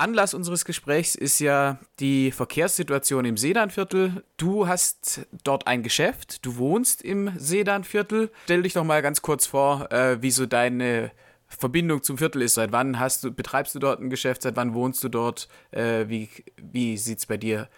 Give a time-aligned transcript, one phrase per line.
[0.00, 4.24] Anlass unseres Gesprächs ist ja die Verkehrssituation im Sedanviertel.
[4.38, 8.30] Du hast dort ein Geschäft, du wohnst im Sedanviertel.
[8.44, 11.10] Stell dich doch mal ganz kurz vor, äh, wie deine
[11.48, 12.54] Verbindung zum Viertel ist.
[12.54, 14.40] Seit wann hast du, betreibst du dort ein Geschäft?
[14.40, 15.48] Seit wann wohnst du dort?
[15.70, 17.68] Äh, wie wie sieht es bei dir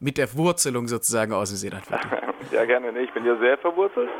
[0.00, 2.10] mit der Wurzelung sozusagen aus im Sedanviertel?
[2.52, 2.98] Ja, gerne.
[2.98, 4.10] Ich bin hier sehr verwurzelt.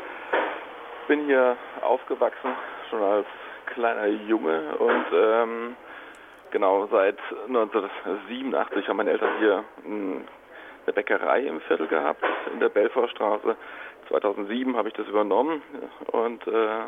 [1.07, 2.55] Bin hier aufgewachsen,
[2.89, 3.25] schon als
[3.73, 5.75] kleiner Junge und ähm,
[6.51, 13.55] Genau, seit 1987 haben meine Eltern hier eine Bäckerei im Viertel gehabt, in der Belfortstraße.
[14.09, 15.61] 2007 habe ich das übernommen
[16.11, 16.83] und äh,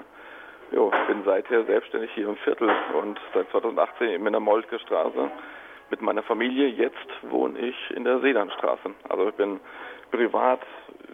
[0.73, 2.69] jo, bin seither selbstständig hier im Viertel
[3.01, 5.31] und seit 2018 eben in der Moltke Straße
[5.89, 6.67] mit meiner Familie.
[6.67, 8.91] Jetzt wohne ich in der Sedanstraße.
[9.07, 9.61] Also ich bin
[10.11, 10.59] privat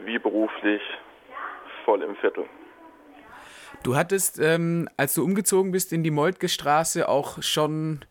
[0.05, 0.81] wie beruflich
[1.85, 2.45] voll im Viertel.
[3.83, 8.01] Du hattest, ähm, als du umgezogen bist in die Moltke Straße, auch schon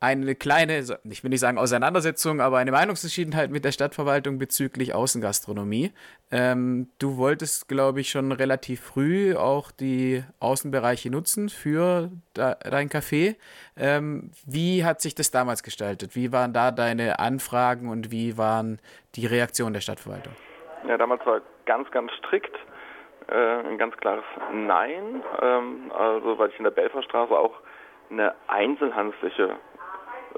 [0.00, 5.92] eine kleine, ich will nicht sagen Auseinandersetzung, aber eine Meinungsverschiedenheit mit der Stadtverwaltung bezüglich Außengastronomie.
[6.30, 13.36] Ähm, du wolltest, glaube ich, schon relativ früh auch die Außenbereiche nutzen für dein Café.
[13.76, 16.14] Ähm, wie hat sich das damals gestaltet?
[16.14, 18.78] Wie waren da deine Anfragen und wie waren
[19.14, 20.34] die Reaktionen der Stadtverwaltung?
[20.86, 22.54] Ja, damals war ganz, ganz strikt.
[23.28, 25.22] Äh, ein ganz klares Nein.
[25.42, 27.54] Ähm, also, weil ich in der Belferstraße auch
[28.10, 29.56] eine einzelhandliche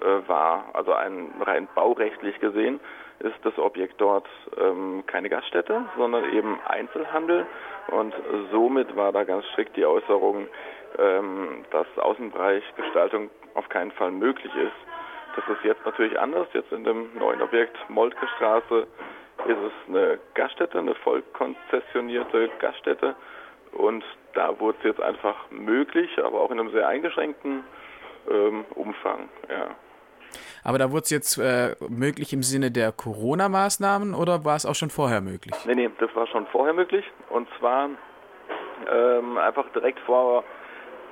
[0.01, 0.67] äh, war.
[0.73, 2.81] Also ein rein baurechtlich gesehen
[3.21, 7.47] ist das Objekt dort ähm, keine Gaststätte, sondern eben Einzelhandel.
[7.89, 8.15] Und
[8.53, 10.47] somit war da ganz strikt die Äußerung,
[10.99, 14.77] ähm, dass Außenbereichgestaltung auf keinen Fall möglich ist.
[15.37, 16.47] Das ist jetzt natürlich anders.
[16.53, 18.87] Jetzt in dem neuen Objekt Moltke Straße
[19.47, 23.17] ist es eine Gaststätte, eine voll konzessionierte Gaststätte.
[23.73, 27.65] Und da wurde es jetzt einfach möglich, aber auch in einem sehr eingeschränkten
[28.31, 29.29] ähm, Umfang.
[29.49, 29.69] Ja.
[30.65, 34.75] Aber da wurde es jetzt äh, möglich im Sinne der Corona-Maßnahmen oder war es auch
[34.75, 35.55] schon vorher möglich?
[35.67, 37.05] Nee, nee, das war schon vorher möglich.
[37.31, 37.89] Und zwar
[38.91, 40.45] ähm, einfach direkt vor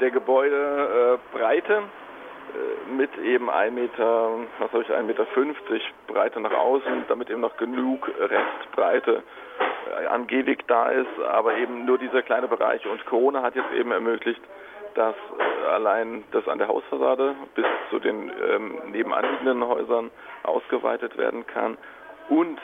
[0.01, 5.27] der Gebäudebreite äh, mit eben 1 Meter, was habe ich, 1,50 Meter
[6.07, 9.23] Breite nach außen, damit eben noch genug Restbreite
[10.03, 12.87] äh, an Gehweg da ist, aber eben nur dieser kleine Bereich.
[12.87, 14.41] Und Corona hat jetzt eben ermöglicht,
[14.97, 20.11] dass äh, allein das an der Hausfassade bis zu den ähm, nebenanliegenden Häusern
[20.43, 21.77] ausgeweitet werden kann.
[22.29, 22.59] Und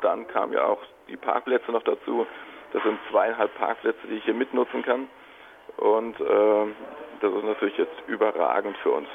[0.00, 2.26] dann kamen ja auch die Parkplätze noch dazu.
[2.72, 5.08] Das sind zweieinhalb Parkplätze, die ich hier mitnutzen kann.
[5.76, 6.66] Und äh,
[7.20, 9.08] das ist natürlich jetzt überragend für uns.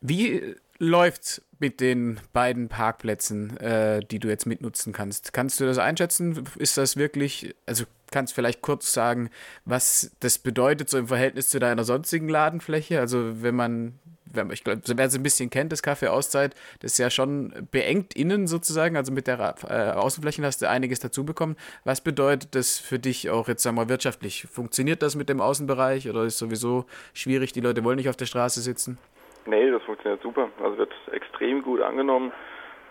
[0.00, 5.32] Wie läuft's mit den beiden Parkplätzen, äh, die du jetzt mitnutzen kannst?
[5.32, 6.44] Kannst du das einschätzen?
[6.58, 9.30] Ist das wirklich, also kannst vielleicht kurz sagen,
[9.64, 13.00] was das bedeutet, so im Verhältnis zu deiner sonstigen Ladenfläche?
[13.00, 16.92] Also wenn man, wenn, ich glaube, wer es ein bisschen kennt, das Café Auszeit, das
[16.92, 21.24] ist ja schon beengt innen sozusagen, also mit der äh, Außenflächen hast du einiges dazu
[21.24, 21.56] bekommen.
[21.84, 24.46] Was bedeutet das für dich auch jetzt, sagen wir, wirtschaftlich?
[24.50, 26.84] Funktioniert das mit dem Außenbereich oder ist sowieso
[27.14, 28.98] schwierig, die Leute wollen nicht auf der Straße sitzen?
[29.46, 30.48] Nee, das funktioniert super.
[30.62, 32.32] Also wird extrem gut angenommen.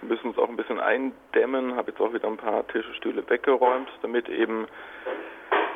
[0.01, 1.75] Müssen uns auch ein bisschen eindämmen.
[1.75, 4.67] Habe jetzt auch wieder ein paar Tische, Stühle weggeräumt, damit eben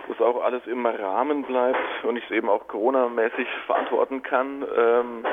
[0.07, 4.65] das auch alles im Rahmen bleibt und ich es eben auch Corona-mäßig verantworten kann.
[4.75, 5.25] Ähm,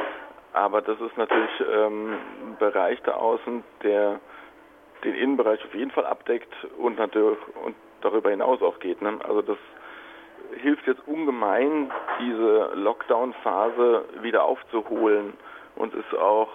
[0.52, 4.20] aber das ist natürlich ähm, ein Bereich da außen, der
[5.04, 9.02] den Innenbereich auf jeden Fall abdeckt und natürlich und darüber hinaus auch geht.
[9.02, 9.18] Ne?
[9.24, 9.58] Also das
[10.60, 15.34] hilft jetzt ungemein, diese Lockdown-Phase wieder aufzuholen
[15.76, 16.50] und ist auch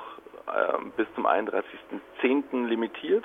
[0.95, 2.67] bis zum 31.10.
[2.67, 3.23] limitiert.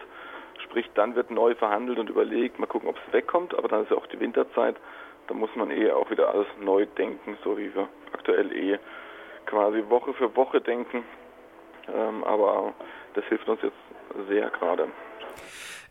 [0.64, 3.90] Sprich, dann wird neu verhandelt und überlegt, mal gucken, ob es wegkommt, aber dann ist
[3.90, 4.76] ja auch die Winterzeit,
[5.26, 8.78] da muss man eh auch wieder alles neu denken, so wie wir aktuell eh
[9.46, 11.04] quasi Woche für Woche denken.
[11.92, 12.74] Ähm, aber
[13.14, 14.88] das hilft uns jetzt sehr gerade.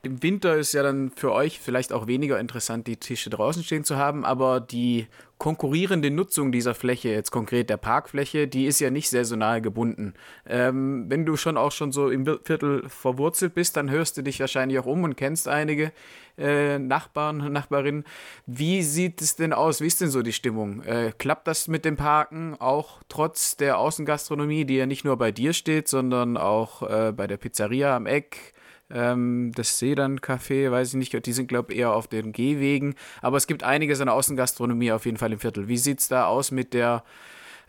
[0.04, 3.84] Im Winter ist ja dann für euch vielleicht auch weniger interessant, die Tische draußen stehen
[3.84, 5.08] zu haben, aber die
[5.42, 10.14] konkurrierende Nutzung dieser Fläche, jetzt konkret der Parkfläche, die ist ja nicht saisonal gebunden.
[10.46, 14.40] Ähm, wenn du schon auch schon so im Viertel verwurzelt bist, dann hörst du dich
[14.40, 15.94] wahrscheinlich auch um und kennst einige
[16.38, 18.04] äh, Nachbarn, Nachbarinnen.
[18.46, 19.82] Wie sieht es denn aus?
[19.82, 20.84] Wie ist denn so die Stimmung?
[20.84, 25.32] Äh, klappt das mit dem Parken auch trotz der Außengastronomie, die ja nicht nur bei
[25.32, 28.54] dir steht, sondern auch äh, bei der Pizzeria am Eck?
[28.94, 32.96] Ähm, das Sedan-Café, weiß ich nicht, die sind, glaube ich, eher auf den Gehwegen.
[33.22, 35.68] Aber es gibt einiges an Außengastronomie auf jeden Fall im Viertel.
[35.68, 37.04] Wie sieht es da aus mit der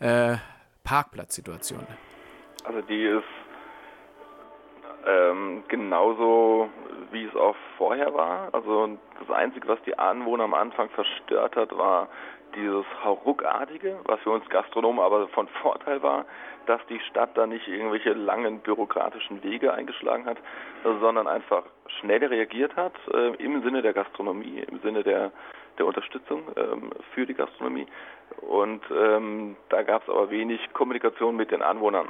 [0.00, 0.36] äh,
[0.84, 1.86] Parkplatzsituation?
[2.64, 3.24] Also die ist
[5.06, 6.68] ähm, genauso,
[7.10, 8.48] wie es auch vorher war.
[8.52, 12.08] Also das Einzige, was die Anwohner am Anfang verstört hat, war
[12.54, 16.26] dieses Hauruckartige, was für uns Gastronomen aber von Vorteil war,
[16.66, 20.38] dass die Stadt da nicht irgendwelche langen bürokratischen Wege eingeschlagen hat,
[21.00, 21.64] sondern einfach
[22.00, 25.32] schnell reagiert hat äh, im Sinne der Gastronomie, im Sinne der,
[25.78, 27.86] der Unterstützung ähm, für die Gastronomie.
[28.40, 32.08] Und ähm, da gab es aber wenig Kommunikation mit den Anwohnern.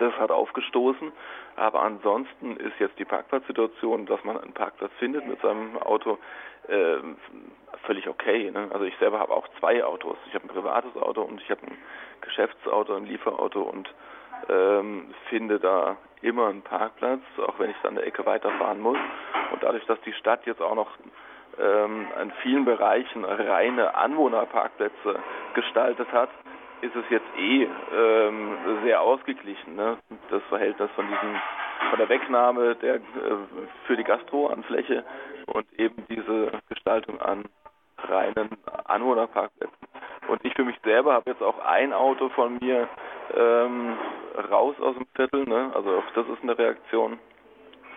[0.00, 1.12] Das hat aufgestoßen,
[1.56, 6.18] aber ansonsten ist jetzt die Parkplatzsituation, dass man einen Parkplatz findet mit seinem Auto,
[6.68, 6.96] äh,
[7.84, 8.50] völlig okay.
[8.50, 8.68] Ne?
[8.72, 10.16] Also ich selber habe auch zwei Autos.
[10.26, 11.76] Ich habe ein privates Auto und ich habe ein
[12.22, 13.92] Geschäftsauto, ein Lieferauto und
[14.48, 18.98] ähm, finde da immer einen Parkplatz, auch wenn ich dann eine Ecke weiterfahren muss.
[19.52, 20.92] Und dadurch, dass die Stadt jetzt auch noch
[21.60, 25.18] ähm, in vielen Bereichen reine Anwohnerparkplätze
[25.52, 26.30] gestaltet hat,
[26.82, 29.76] ist es jetzt eh ähm, sehr ausgeglichen.
[29.76, 29.98] Ne?
[30.30, 31.36] Das Verhältnis von diesem
[31.88, 33.00] von der Wegnahme der äh,
[33.86, 35.04] für die Gastro an Fläche
[35.46, 37.44] und eben diese Gestaltung an
[37.98, 38.50] reinen
[38.84, 39.76] Anwohnerparkplätzen.
[40.28, 42.88] Und ich für mich selber habe jetzt auch ein Auto von mir
[43.34, 43.96] ähm,
[44.50, 45.44] raus aus dem Viertel.
[45.44, 45.70] Ne?
[45.74, 47.18] Also auch das ist eine Reaktion,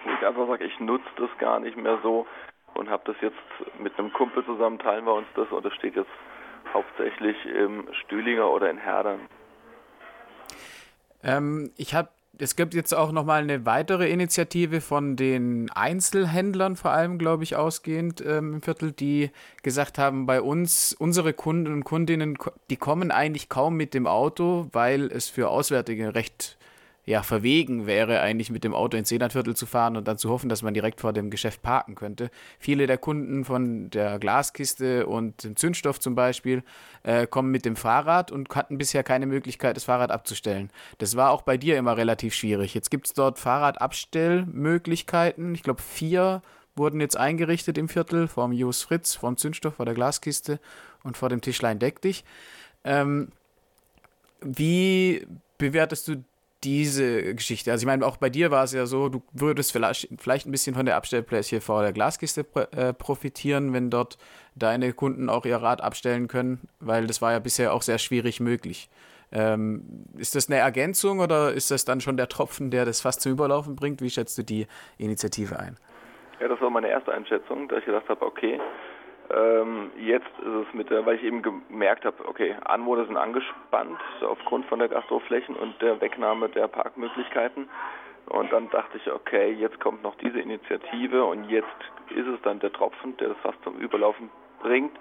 [0.04, 2.26] wo ich einfach sage, ich nutze das gar nicht mehr so
[2.74, 5.96] und habe das jetzt mit einem Kumpel zusammen, teilen wir uns das und das steht
[5.96, 6.10] jetzt
[6.72, 9.22] hauptsächlich im Stühlinger oder in Herdern.
[11.24, 16.76] Ähm, ich habe es gibt jetzt auch noch mal eine weitere Initiative von den Einzelhändlern,
[16.76, 19.30] vor allem, glaube ich, ausgehend ähm, im Viertel, die
[19.62, 22.38] gesagt haben, bei uns, unsere Kunden und Kundinnen,
[22.72, 26.58] die kommen eigentlich kaum mit dem Auto, weil es für Auswärtige recht
[27.06, 30.48] ja, verwegen wäre, eigentlich mit dem Auto ins Seelandviertel zu fahren und dann zu hoffen,
[30.48, 32.32] dass man direkt vor dem Geschäft parken könnte.
[32.60, 36.64] Viele der Kunden von der Glaskiste und dem Zündstoff zum Beispiel
[37.04, 40.70] äh, kommen mit dem Fahrrad und hatten bisher keine Möglichkeit, das Fahrrad abzustellen.
[41.00, 42.74] Das war auch bei dir immer relativ schwierig.
[42.74, 45.54] Jetzt gibt es dort Fahrradabstellmöglichkeiten.
[45.56, 46.42] Ich glaube, vier
[46.76, 50.62] wurden jetzt eingerichtet im Viertel, vom Jus Fritz, vom Zündstoff, vor der Glaskiste
[51.04, 52.24] und vor dem Tischlein Deck dich.
[52.86, 53.28] Ähm,
[54.42, 55.28] wie
[55.58, 56.24] bewertest du
[56.64, 57.72] diese Geschichte.
[57.72, 60.52] Also ich meine, auch bei dir war es ja so, du würdest vielleicht, vielleicht ein
[60.52, 64.18] bisschen von der Abstellfläche vor der Glaskiste äh, profitieren, wenn dort
[64.56, 68.40] deine Kunden auch ihr Rad abstellen können, weil das war ja bisher auch sehr schwierig
[68.40, 68.90] möglich.
[69.32, 73.22] Ähm, ist das eine Ergänzung oder ist das dann schon der Tropfen, der das fast
[73.22, 74.02] zum Überlaufen bringt?
[74.02, 74.68] Wie schätzt du die
[74.98, 75.78] Initiative ein?
[76.40, 78.60] Ja, das war meine erste Einschätzung, da ich gedacht habe, okay,
[79.36, 84.00] ähm, jetzt ist es mit der, weil ich eben gemerkt habe, okay, Anwohner sind angespannt
[84.22, 87.70] aufgrund von der Gastroflächen und der Wegnahme der Parkmöglichkeiten.
[88.28, 91.68] Und dann dachte ich, okay, jetzt kommt noch diese Initiative und jetzt
[92.10, 94.30] ist es dann der Tropfen, der das fast zum Überlaufen
[94.62, 94.98] bringt.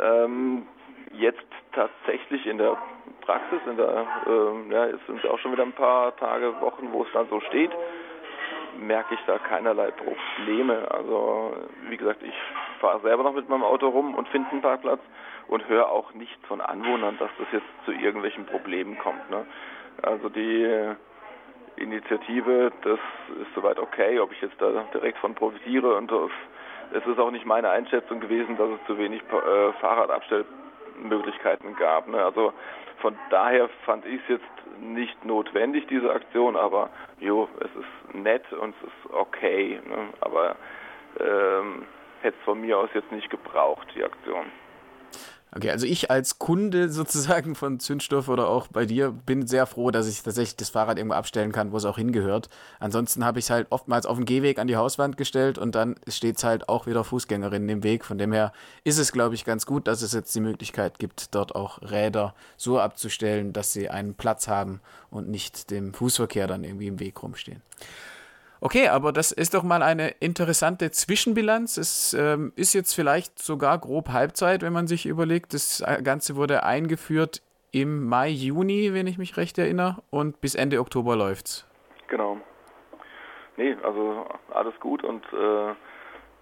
[0.00, 0.66] Ähm,
[1.12, 2.76] jetzt tatsächlich in der
[3.20, 7.02] Praxis, in der, ähm, ja, es sind auch schon wieder ein paar Tage, Wochen, wo
[7.02, 7.70] es dann so steht,
[8.78, 10.90] merke ich da keinerlei Probleme.
[10.90, 11.56] Also
[11.88, 12.34] wie gesagt, ich
[12.80, 15.00] fahre selber noch mit meinem Auto rum und finde einen Parkplatz
[15.48, 19.30] und höre auch nicht von Anwohnern, dass das jetzt zu irgendwelchen Problemen kommt.
[19.30, 19.44] Ne?
[20.02, 20.94] Also die
[21.76, 22.98] Initiative, das
[23.40, 26.12] ist soweit okay, ob ich jetzt da direkt von profitiere und
[26.92, 32.08] es ist auch nicht meine Einschätzung gewesen, dass es zu wenig äh, Fahrradabstellmöglichkeiten gab.
[32.08, 32.22] Ne?
[32.22, 32.52] Also
[33.02, 36.88] von daher fand ich es jetzt nicht notwendig, diese Aktion, aber
[37.18, 39.80] jo, es ist nett und es ist okay.
[39.84, 40.08] Ne?
[40.20, 40.56] Aber
[41.20, 41.84] ähm,
[42.22, 44.46] hätte es von mir aus jetzt nicht gebraucht, die Aktion.
[45.54, 49.90] Okay, also ich als Kunde sozusagen von Zündstoff oder auch bei dir bin sehr froh,
[49.90, 52.48] dass ich tatsächlich das Fahrrad irgendwo abstellen kann, wo es auch hingehört.
[52.80, 55.96] Ansonsten habe ich es halt oftmals auf den Gehweg an die Hauswand gestellt und dann
[56.08, 58.04] steht es halt auch wieder Fußgängerinnen im Weg.
[58.04, 58.52] Von dem her
[58.84, 62.34] ist es, glaube ich, ganz gut, dass es jetzt die Möglichkeit gibt, dort auch Räder
[62.56, 64.80] so abzustellen, dass sie einen Platz haben
[65.10, 67.60] und nicht dem Fußverkehr dann irgendwie im Weg rumstehen.
[68.64, 71.78] Okay, aber das ist doch mal eine interessante Zwischenbilanz.
[71.78, 75.52] Es ähm, ist jetzt vielleicht sogar grob Halbzeit, wenn man sich überlegt.
[75.52, 77.42] Das Ganze wurde eingeführt
[77.72, 81.66] im Mai, Juni, wenn ich mich recht erinnere, und bis Ende Oktober läuft's.
[82.06, 82.38] Genau.
[83.56, 85.74] Nee, also alles gut und äh,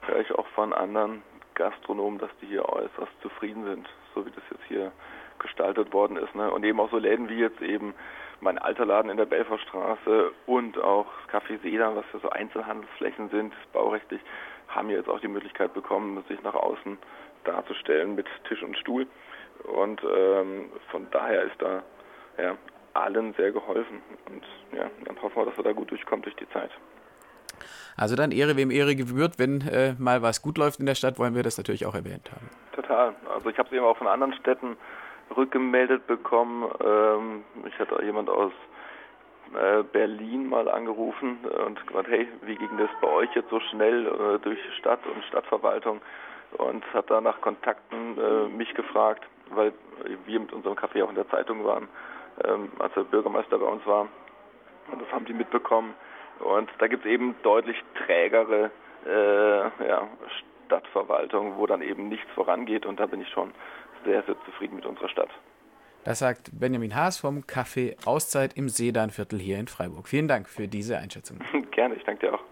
[0.03, 1.23] höre ich auch von anderen
[1.55, 4.93] Gastronomen, dass die hier äußerst zufrieden sind, so wie das jetzt hier
[5.39, 6.35] gestaltet worden ist.
[6.35, 6.51] Ne?
[6.51, 7.95] Und eben auch so Läden wie jetzt eben
[8.41, 13.55] mein alter Laden in der Belferstraße und auch Café Sedan, was ja so Einzelhandelsflächen sind,
[13.73, 14.21] baurechtlich,
[14.69, 16.99] haben jetzt auch die Möglichkeit bekommen, sich nach außen
[17.45, 19.07] darzustellen mit Tisch und Stuhl.
[19.65, 21.83] Und ähm, von daher ist da
[22.39, 22.57] ja,
[22.95, 24.01] allen sehr geholfen.
[24.27, 24.45] Und
[24.77, 26.71] ja, dann hoffen wir, dass er da gut durchkommt durch die Zeit.
[27.97, 29.39] Also dann Ehre, wem Ehre gebührt.
[29.39, 32.31] Wenn äh, mal was gut läuft in der Stadt, wollen wir das natürlich auch erwähnt
[32.33, 32.49] haben.
[32.73, 33.15] Total.
[33.35, 34.77] Also ich habe es eben auch von anderen Städten
[35.37, 36.71] rückgemeldet bekommen.
[36.83, 38.53] Ähm, ich hatte jemand aus
[39.55, 44.07] äh, Berlin mal angerufen und gefragt, hey, wie ging das bei euch jetzt so schnell
[44.07, 46.01] äh, durch Stadt und Stadtverwaltung?
[46.59, 49.73] und hat da nach Kontakten äh, mich gefragt, weil
[50.27, 51.89] wir mit unserem Café auch in der Zeitung waren,
[52.45, 54.09] ähm, als der Bürgermeister bei uns war.
[54.91, 55.95] Und das haben die mitbekommen.
[56.41, 58.71] Und da gibt es eben deutlich trägere
[59.07, 60.09] äh, ja,
[60.67, 62.87] Stadtverwaltung, wo dann eben nichts vorangeht.
[62.87, 63.53] Und da bin ich schon
[64.05, 65.31] sehr, sehr zufrieden mit unserer Stadt.
[66.05, 70.09] Das sagt Benjamin Haas vom Café Auszeit im Sedanviertel hier in Freiburg.
[70.09, 71.41] Vielen Dank für diese Einschätzung.
[71.73, 72.50] Gerne, ich danke dir auch.